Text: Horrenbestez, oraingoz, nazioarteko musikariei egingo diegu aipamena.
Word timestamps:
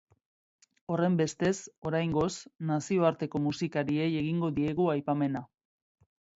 Horrenbestez, 0.95 1.51
oraingoz, 1.91 2.31
nazioarteko 2.71 3.43
musikariei 3.45 4.11
egingo 4.25 4.53
diegu 4.59 4.91
aipamena. 4.99 5.47